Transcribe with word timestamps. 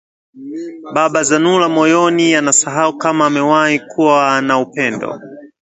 Baba 0.95 1.23
Zanura 1.23 1.67
moyoni 1.69 2.35
anasahau 2.35 2.97
kama 2.97 3.25
amewahi 3.25 3.79
kuwa 3.79 4.41
na 4.41 4.59
upendo 4.59 5.19